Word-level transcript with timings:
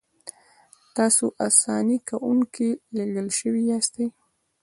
تاسې 0.95 1.25
اساني 1.47 1.97
کوونکي 2.09 2.69
لېږل 2.95 3.27
شوي 3.39 3.63
یاستئ. 3.71 4.07